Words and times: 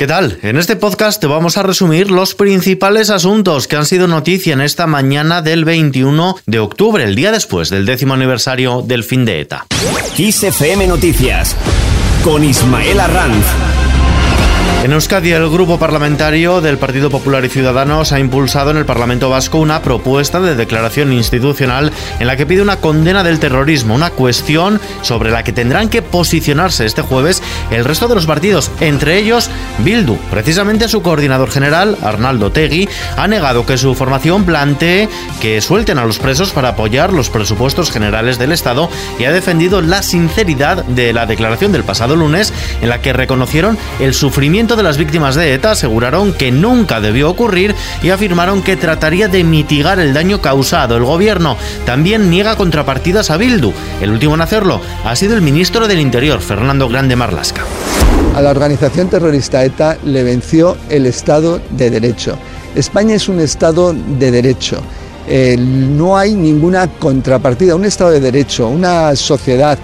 ¿Qué 0.00 0.06
tal? 0.06 0.38
En 0.40 0.56
este 0.56 0.76
podcast 0.76 1.20
te 1.20 1.26
vamos 1.26 1.58
a 1.58 1.62
resumir 1.62 2.10
los 2.10 2.34
principales 2.34 3.10
asuntos 3.10 3.68
que 3.68 3.76
han 3.76 3.84
sido 3.84 4.08
noticia 4.08 4.54
en 4.54 4.62
esta 4.62 4.86
mañana 4.86 5.42
del 5.42 5.66
21 5.66 6.38
de 6.46 6.58
octubre, 6.58 7.04
el 7.04 7.14
día 7.14 7.32
después 7.32 7.68
del 7.68 7.84
décimo 7.84 8.14
aniversario 8.14 8.80
del 8.80 9.04
fin 9.04 9.26
de 9.26 9.42
ETA. 9.42 9.66
XFM 10.16 10.86
Noticias 10.86 11.54
con 12.24 12.42
Ismael 12.42 12.98
Arranz. 12.98 13.44
En 14.82 14.94
Euskadi, 14.94 15.32
el 15.32 15.50
grupo 15.50 15.78
parlamentario 15.78 16.62
del 16.62 16.78
Partido 16.78 17.10
Popular 17.10 17.44
y 17.44 17.50
Ciudadanos 17.50 18.12
ha 18.12 18.18
impulsado 18.18 18.70
en 18.70 18.78
el 18.78 18.86
Parlamento 18.86 19.28
Vasco 19.28 19.58
una 19.58 19.82
propuesta 19.82 20.40
de 20.40 20.54
declaración 20.54 21.12
institucional 21.12 21.92
en 22.18 22.26
la 22.26 22.34
que 22.34 22.46
pide 22.46 22.62
una 22.62 22.76
condena 22.76 23.22
del 23.22 23.40
terrorismo, 23.40 23.94
una 23.94 24.08
cuestión 24.08 24.80
sobre 25.02 25.32
la 25.32 25.44
que 25.44 25.52
tendrán 25.52 25.90
que 25.90 26.00
posicionarse 26.00 26.86
este 26.86 27.02
jueves 27.02 27.42
el 27.70 27.84
resto 27.84 28.08
de 28.08 28.14
los 28.14 28.24
partidos, 28.24 28.70
entre 28.80 29.18
ellos 29.18 29.50
Bildu. 29.80 30.16
Precisamente 30.30 30.88
su 30.88 31.02
coordinador 31.02 31.50
general, 31.50 31.98
Arnaldo 32.00 32.50
Tegui, 32.50 32.88
ha 33.18 33.28
negado 33.28 33.66
que 33.66 33.76
su 33.76 33.94
formación 33.94 34.44
plantee 34.44 35.10
que 35.42 35.60
suelten 35.60 35.98
a 35.98 36.06
los 36.06 36.18
presos 36.18 36.52
para 36.52 36.70
apoyar 36.70 37.12
los 37.12 37.28
presupuestos 37.28 37.90
generales 37.90 38.38
del 38.38 38.50
Estado 38.50 38.88
y 39.18 39.24
ha 39.24 39.32
defendido 39.32 39.82
la 39.82 40.02
sinceridad 40.02 40.86
de 40.86 41.12
la 41.12 41.26
declaración 41.26 41.70
del 41.70 41.84
pasado 41.84 42.16
lunes 42.16 42.54
en 42.80 42.88
la 42.88 43.02
que 43.02 43.12
reconocieron 43.12 43.76
el 43.98 44.14
sufrimiento 44.14 44.69
de 44.76 44.82
las 44.82 44.98
víctimas 44.98 45.34
de 45.34 45.54
ETA 45.54 45.72
aseguraron 45.72 46.32
que 46.32 46.52
nunca 46.52 47.00
debió 47.00 47.30
ocurrir 47.30 47.74
y 48.02 48.10
afirmaron 48.10 48.62
que 48.62 48.76
trataría 48.76 49.28
de 49.28 49.44
mitigar 49.44 49.98
el 49.98 50.14
daño 50.14 50.40
causado. 50.40 50.96
El 50.96 51.04
gobierno 51.04 51.56
también 51.84 52.30
niega 52.30 52.56
contrapartidas 52.56 53.30
a 53.30 53.36
Bildu. 53.36 53.72
El 54.00 54.10
último 54.10 54.34
en 54.34 54.40
hacerlo 54.40 54.80
ha 55.04 55.16
sido 55.16 55.34
el 55.34 55.42
ministro 55.42 55.88
del 55.88 56.00
Interior, 56.00 56.40
Fernando 56.40 56.88
Grande 56.88 57.16
Marlasca. 57.16 57.62
A 58.34 58.40
la 58.40 58.50
organización 58.50 59.08
terrorista 59.08 59.64
ETA 59.64 59.98
le 60.04 60.22
venció 60.22 60.76
el 60.88 61.06
Estado 61.06 61.60
de 61.70 61.90
Derecho. 61.90 62.38
España 62.74 63.14
es 63.14 63.28
un 63.28 63.40
Estado 63.40 63.92
de 63.92 64.30
Derecho. 64.30 64.80
Eh, 65.26 65.56
no 65.58 66.16
hay 66.16 66.34
ninguna 66.34 66.86
contrapartida. 66.88 67.74
Un 67.74 67.84
Estado 67.84 68.10
de 68.10 68.20
Derecho, 68.20 68.68
una 68.68 69.14
sociedad 69.16 69.78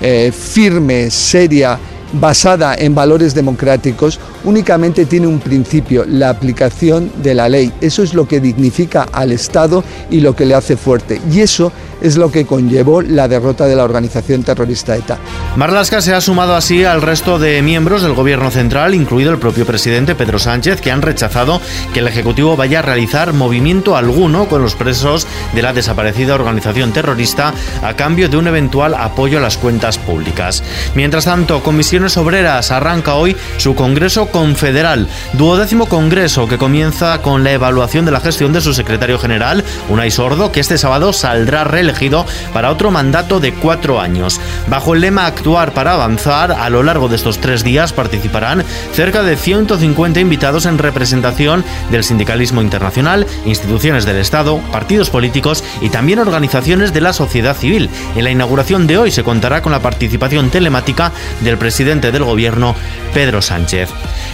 eh, 0.00 0.30
firme, 0.32 1.10
seria, 1.10 1.78
basada 2.12 2.74
en 2.74 2.94
valores 2.94 3.34
democráticos 3.34 4.20
únicamente 4.46 5.04
tiene 5.04 5.26
un 5.26 5.40
principio, 5.40 6.06
la 6.08 6.30
aplicación 6.30 7.12
de 7.22 7.34
la 7.34 7.48
ley. 7.48 7.72
Eso 7.80 8.02
es 8.02 8.14
lo 8.14 8.26
que 8.26 8.40
dignifica 8.40 9.06
al 9.12 9.32
Estado 9.32 9.84
y 10.10 10.20
lo 10.20 10.34
que 10.34 10.46
le 10.46 10.54
hace 10.54 10.76
fuerte. 10.76 11.20
Y 11.30 11.40
eso 11.40 11.72
es 12.00 12.16
lo 12.16 12.30
que 12.30 12.46
conllevó 12.46 13.02
la 13.02 13.28
derrota 13.28 13.66
de 13.66 13.76
la 13.76 13.84
organización 13.84 14.42
terrorista 14.42 14.96
ETA. 14.96 15.18
Marlaska 15.56 16.00
se 16.00 16.14
ha 16.14 16.20
sumado 16.20 16.54
así 16.54 16.84
al 16.84 17.02
resto 17.02 17.38
de 17.38 17.62
miembros 17.62 18.02
del 18.02 18.14
gobierno 18.14 18.50
central, 18.50 18.94
incluido 18.94 19.32
el 19.32 19.38
propio 19.38 19.66
presidente 19.66 20.14
Pedro 20.14 20.38
Sánchez, 20.38 20.80
que 20.80 20.90
han 20.90 21.02
rechazado 21.02 21.60
que 21.92 22.00
el 22.00 22.08
Ejecutivo 22.08 22.56
vaya 22.56 22.80
a 22.80 22.82
realizar 22.82 23.32
movimiento 23.32 23.96
alguno 23.96 24.48
con 24.48 24.62
los 24.62 24.74
presos 24.74 25.26
de 25.54 25.62
la 25.62 25.72
desaparecida 25.72 26.34
organización 26.34 26.92
terrorista 26.92 27.54
a 27.82 27.94
cambio 27.94 28.28
de 28.28 28.36
un 28.36 28.46
eventual 28.46 28.94
apoyo 28.94 29.38
a 29.38 29.42
las 29.42 29.56
cuentas 29.56 29.98
públicas. 29.98 30.62
Mientras 30.94 31.24
tanto, 31.24 31.62
Comisiones 31.62 32.16
Obreras 32.16 32.70
arranca 32.70 33.14
hoy 33.14 33.36
su 33.56 33.74
Congreso 33.74 34.26
Confederal, 34.36 35.08
duodécimo 35.32 35.86
Congreso 35.86 36.46
que 36.46 36.58
comienza 36.58 37.22
con 37.22 37.42
la 37.42 37.52
evaluación 37.52 38.04
de 38.04 38.10
la 38.10 38.20
gestión 38.20 38.52
de 38.52 38.60
su 38.60 38.74
secretario 38.74 39.18
general, 39.18 39.64
Unai 39.88 40.10
Sordo, 40.10 40.52
que 40.52 40.60
este 40.60 40.76
sábado 40.76 41.14
saldrá 41.14 41.62
elegido 41.80 42.26
para 42.52 42.70
otro 42.70 42.90
mandato 42.90 43.40
de 43.40 43.54
cuatro 43.54 43.98
años. 43.98 44.38
Bajo 44.68 44.92
el 44.92 45.00
lema 45.00 45.24
Actuar 45.24 45.72
para 45.72 45.94
avanzar, 45.94 46.52
a 46.52 46.68
lo 46.68 46.82
largo 46.82 47.08
de 47.08 47.16
estos 47.16 47.38
tres 47.38 47.64
días 47.64 47.94
participarán 47.94 48.62
cerca 48.92 49.22
de 49.22 49.38
150 49.38 50.20
invitados 50.20 50.66
en 50.66 50.76
representación 50.76 51.64
del 51.90 52.04
sindicalismo 52.04 52.60
internacional, 52.60 53.26
instituciones 53.46 54.04
del 54.04 54.18
Estado, 54.18 54.60
partidos 54.70 55.08
políticos 55.08 55.64
y 55.80 55.88
también 55.88 56.18
organizaciones 56.18 56.92
de 56.92 57.00
la 57.00 57.14
sociedad 57.14 57.56
civil. 57.56 57.88
En 58.14 58.24
la 58.24 58.32
inauguración 58.32 58.86
de 58.86 58.98
hoy 58.98 59.10
se 59.10 59.24
contará 59.24 59.62
con 59.62 59.72
la 59.72 59.80
participación 59.80 60.50
telemática 60.50 61.10
del 61.40 61.56
presidente 61.56 62.12
del 62.12 62.24
gobierno, 62.24 62.74
Pedro 63.14 63.40
Sánchez. 63.40 63.88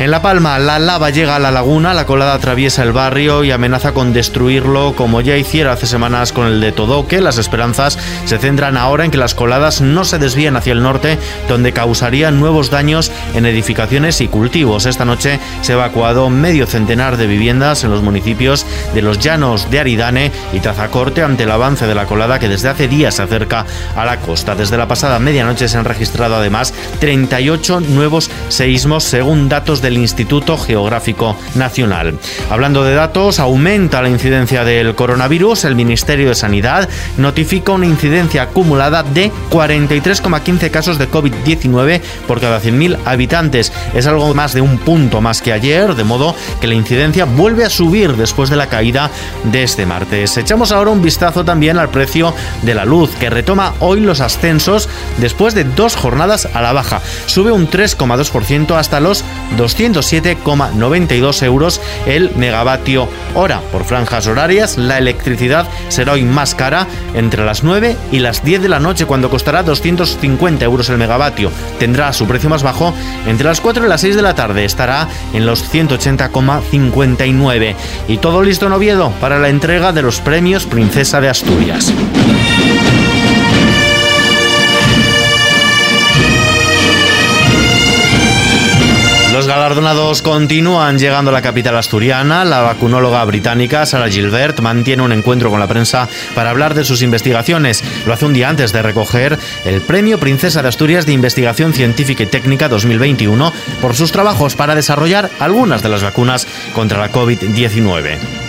En 0.00 0.12
La 0.12 0.22
Palma, 0.22 0.60
la 0.60 0.78
lava 0.78 1.10
llega 1.10 1.34
a 1.34 1.40
la 1.40 1.50
laguna, 1.50 1.92
la 1.92 2.06
colada 2.06 2.34
atraviesa 2.34 2.84
el 2.84 2.92
barrio 2.92 3.42
y 3.42 3.50
amenaza 3.50 3.94
con 3.94 4.12
destruirlo 4.12 4.94
como 4.94 5.20
ya 5.22 5.36
hiciera 5.36 5.72
hace 5.72 5.88
semanas 5.88 6.32
con 6.32 6.46
el 6.46 6.60
de 6.60 6.70
Todoque. 6.70 7.20
Las 7.20 7.36
esperanzas 7.36 7.98
se 8.24 8.38
centran 8.38 8.76
ahora 8.76 9.04
en 9.04 9.10
que 9.10 9.18
las 9.18 9.34
coladas 9.34 9.80
no 9.80 10.04
se 10.04 10.20
desvíen 10.20 10.54
hacia 10.54 10.72
el 10.72 10.84
norte, 10.84 11.18
donde 11.48 11.72
causarían 11.72 12.38
nuevos 12.38 12.70
daños 12.70 13.10
en 13.34 13.44
edificaciones 13.44 14.20
y 14.20 14.28
cultivos. 14.28 14.86
Esta 14.86 15.04
noche 15.04 15.40
se 15.62 15.72
ha 15.72 15.74
evacuado 15.74 16.30
medio 16.30 16.68
centenar 16.68 17.16
de 17.16 17.26
viviendas 17.26 17.82
en 17.82 17.90
los 17.90 18.04
municipios 18.04 18.66
de 18.94 19.02
los 19.02 19.18
Llanos 19.18 19.68
de 19.68 19.80
Aridane 19.80 20.30
y 20.52 20.60
Tazacorte 20.60 21.24
ante 21.24 21.42
el 21.42 21.50
avance 21.50 21.88
de 21.88 21.96
la 21.96 22.06
colada 22.06 22.38
que 22.38 22.48
desde 22.48 22.68
hace 22.68 22.86
días 22.86 23.16
se 23.16 23.22
acerca 23.22 23.66
a 23.96 24.04
la 24.04 24.18
costa. 24.20 24.54
Desde 24.54 24.76
la 24.76 24.86
pasada 24.86 25.18
medianoche 25.18 25.66
se 25.66 25.76
han 25.76 25.84
registrado 25.84 26.36
además 26.36 26.72
38 27.00 27.80
nuevos 27.80 28.30
seísmos 28.48 29.02
según 29.02 29.48
datos 29.48 29.82
del 29.88 29.96
Instituto 29.96 30.58
Geográfico 30.58 31.34
Nacional. 31.54 32.18
Hablando 32.50 32.84
de 32.84 32.94
datos, 32.94 33.38
aumenta 33.38 34.02
la 34.02 34.10
incidencia 34.10 34.62
del 34.62 34.94
coronavirus. 34.94 35.64
El 35.64 35.76
Ministerio 35.76 36.28
de 36.28 36.34
Sanidad 36.34 36.90
notifica 37.16 37.72
una 37.72 37.86
incidencia 37.86 38.42
acumulada 38.42 39.02
de 39.02 39.32
43,15 39.50 40.70
casos 40.70 40.98
de 40.98 41.10
COVID-19 41.10 42.02
por 42.26 42.38
cada 42.38 42.60
100.000 42.60 42.98
habitantes. 43.06 43.72
Es 43.94 44.06
algo 44.06 44.34
más 44.34 44.52
de 44.52 44.60
un 44.60 44.76
punto 44.76 45.22
más 45.22 45.40
que 45.40 45.54
ayer, 45.54 45.94
de 45.94 46.04
modo 46.04 46.34
que 46.60 46.66
la 46.66 46.74
incidencia 46.74 47.24
vuelve 47.24 47.64
a 47.64 47.70
subir 47.70 48.14
después 48.14 48.50
de 48.50 48.56
la 48.56 48.68
caída 48.68 49.10
de 49.44 49.62
este 49.62 49.86
martes. 49.86 50.36
Echamos 50.36 50.70
ahora 50.70 50.90
un 50.90 51.00
vistazo 51.00 51.46
también 51.46 51.78
al 51.78 51.88
precio 51.88 52.34
de 52.60 52.74
la 52.74 52.84
luz, 52.84 53.10
que 53.18 53.30
retoma 53.30 53.72
hoy 53.80 54.00
los 54.00 54.20
ascensos 54.20 54.86
después 55.16 55.54
de 55.54 55.64
dos 55.64 55.96
jornadas 55.96 56.46
a 56.52 56.60
la 56.60 56.74
baja. 56.74 57.00
Sube 57.24 57.52
un 57.52 57.70
3,2% 57.70 58.76
hasta 58.76 59.00
los 59.00 59.24
207,92 59.78 61.42
euros 61.44 61.80
el 62.06 62.32
megavatio 62.34 63.08
hora. 63.34 63.60
Por 63.72 63.84
franjas 63.84 64.26
horarias, 64.26 64.76
la 64.76 64.98
electricidad 64.98 65.66
será 65.88 66.14
hoy 66.14 66.24
más 66.24 66.54
cara 66.54 66.86
entre 67.14 67.42
las 67.44 67.62
9 67.62 67.96
y 68.10 68.18
las 68.18 68.44
10 68.44 68.62
de 68.62 68.68
la 68.68 68.80
noche 68.80 69.06
cuando 69.06 69.30
costará 69.30 69.62
250 69.62 70.64
euros 70.64 70.88
el 70.88 70.98
megavatio. 70.98 71.52
Tendrá 71.78 72.12
su 72.12 72.26
precio 72.26 72.50
más 72.50 72.64
bajo 72.64 72.92
entre 73.26 73.46
las 73.46 73.60
4 73.60 73.86
y 73.86 73.88
las 73.88 74.00
6 74.00 74.16
de 74.16 74.22
la 74.22 74.34
tarde. 74.34 74.64
Estará 74.64 75.06
en 75.32 75.46
los 75.46 75.72
180,59. 75.72 77.76
Y 78.08 78.18
todo 78.18 78.42
listo 78.42 78.66
en 78.66 78.72
Oviedo 78.72 79.12
para 79.20 79.38
la 79.38 79.48
entrega 79.48 79.92
de 79.92 80.02
los 80.02 80.20
premios 80.20 80.66
Princesa 80.66 81.20
de 81.20 81.28
Asturias. 81.28 81.92
Galardonados 89.48 90.20
continúan 90.20 90.98
llegando 90.98 91.30
a 91.30 91.32
la 91.32 91.42
capital 91.42 91.76
asturiana. 91.76 92.44
La 92.44 92.60
vacunóloga 92.60 93.24
británica 93.24 93.86
Sarah 93.86 94.10
Gilbert 94.10 94.60
mantiene 94.60 95.02
un 95.02 95.10
encuentro 95.10 95.50
con 95.50 95.58
la 95.58 95.66
prensa 95.66 96.08
para 96.34 96.50
hablar 96.50 96.74
de 96.74 96.84
sus 96.84 97.02
investigaciones. 97.02 97.82
Lo 98.06 98.12
hace 98.12 98.26
un 98.26 98.34
día 98.34 98.48
antes 98.48 98.72
de 98.72 98.82
recoger 98.82 99.38
el 99.64 99.80
Premio 99.80 100.18
Princesa 100.20 100.62
de 100.62 100.68
Asturias 100.68 101.06
de 101.06 101.14
Investigación 101.14 101.72
Científica 101.72 102.22
y 102.22 102.26
Técnica 102.26 102.68
2021 102.68 103.52
por 103.80 103.96
sus 103.96 104.12
trabajos 104.12 104.54
para 104.54 104.74
desarrollar 104.74 105.30
algunas 105.40 105.82
de 105.82 105.88
las 105.88 106.02
vacunas 106.02 106.46
contra 106.74 106.98
la 106.98 107.10
COVID-19. 107.10 108.47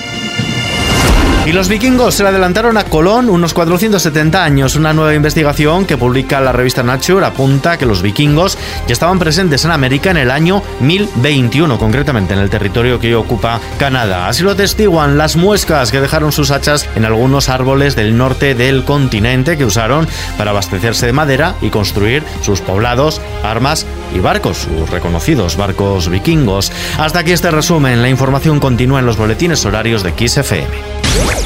Y 1.50 1.52
los 1.52 1.68
vikingos 1.68 2.14
se 2.14 2.22
le 2.22 2.30
adelantaron 2.30 2.78
a 2.78 2.84
Colón 2.84 3.28
unos 3.28 3.56
470 3.56 4.44
años. 4.44 4.76
Una 4.76 4.94
nueva 4.94 5.16
investigación 5.16 5.88
que 5.88 5.98
publica 5.98 6.40
la 6.40 6.52
revista 6.52 6.84
Nature 6.84 7.26
apunta 7.26 7.76
que 7.76 7.88
los 7.88 8.04
vikingos 8.04 8.56
ya 8.86 8.94
estaban 8.94 9.18
presentes 9.18 9.66
en 9.66 9.72
América 9.72 10.12
en 10.12 10.18
el 10.18 10.30
año 10.30 10.62
1021, 10.80 11.80
concretamente 11.80 12.36
en 12.36 12.40
el 12.42 12.52
territorio 12.52 13.00
que 13.00 13.08
hoy 13.08 13.14
ocupa 13.16 13.59
Canadá. 13.79 14.28
Así 14.28 14.44
lo 14.44 14.52
atestiguan 14.52 15.18
las 15.18 15.38
muescas 15.38 15.90
que 15.90 16.00
dejaron 16.00 16.32
sus 16.32 16.52
hachas 16.52 16.88
en 16.94 17.03
algunos 17.03 17.50
árboles 17.50 17.96
del 17.96 18.16
norte 18.16 18.53
del 18.53 18.85
continente 18.85 19.58
que 19.58 19.66
usaron 19.66 20.08
para 20.38 20.52
abastecerse 20.52 21.08
de 21.08 21.14
madera 21.14 21.56
y 21.64 21.72
construir 21.72 22.22
sus 22.44 22.62
poblados, 22.62 23.22
armas 23.44 23.88
y 24.14 24.20
barcos, 24.20 24.59
sus 24.59 24.88
reconocidos 24.91 25.58
barcos 25.58 26.09
vikingos. 26.09 26.72
Hasta 27.00 27.22
aquí 27.22 27.32
este 27.32 27.50
resumen. 27.50 28.03
La 28.03 28.09
información 28.09 28.59
continúa 28.59 29.00
en 29.00 29.08
los 29.08 29.18
boletines 29.18 29.66
horarios 29.66 30.03
de 30.03 30.12
XFM. 30.12 31.39